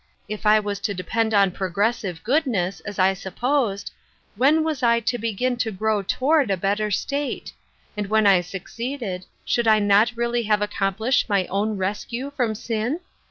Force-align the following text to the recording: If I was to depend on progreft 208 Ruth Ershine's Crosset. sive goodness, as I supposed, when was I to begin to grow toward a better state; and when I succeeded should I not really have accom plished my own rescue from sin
If 0.27 0.47
I 0.47 0.59
was 0.59 0.79
to 0.79 0.95
depend 0.95 1.31
on 1.31 1.51
progreft 1.51 2.01
208 2.01 2.01
Ruth 2.01 2.01
Ershine's 2.01 2.01
Crosset. 2.01 2.01
sive 2.17 2.23
goodness, 2.23 2.79
as 2.79 2.97
I 2.97 3.13
supposed, 3.13 3.91
when 4.35 4.63
was 4.63 4.81
I 4.81 4.99
to 4.99 5.17
begin 5.19 5.57
to 5.57 5.69
grow 5.71 6.01
toward 6.01 6.49
a 6.49 6.57
better 6.57 6.89
state; 6.89 7.53
and 7.95 8.07
when 8.07 8.25
I 8.25 8.41
succeeded 8.41 9.27
should 9.45 9.67
I 9.67 9.77
not 9.77 10.11
really 10.15 10.41
have 10.41 10.61
accom 10.61 10.97
plished 10.97 11.29
my 11.29 11.45
own 11.49 11.77
rescue 11.77 12.31
from 12.35 12.55
sin 12.55 13.01